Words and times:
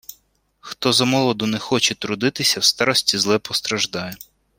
Хто 0.59 0.91
замолоду 0.93 1.45
не 1.45 1.59
хоче 1.59 1.95
трудитися, 1.95 2.59
в 2.59 2.63
старості 2.63 3.17
зле 3.17 3.39
постраждає. 3.39 4.15